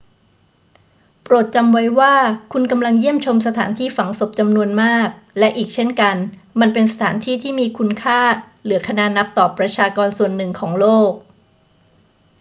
[1.23, 2.15] โปรดจำไว้ว่า
[2.51, 6.15] คุณกำลังเยี่ยมชมสถานที่ฝังศพจำนวนมาก และอีกเช่นกัน
[6.59, 8.19] มันเป็นสถานที่ที่มีคุณค่า
[8.63, 11.11] เหลือคณานับต่อประชากรส่วนหนึ่งของโลก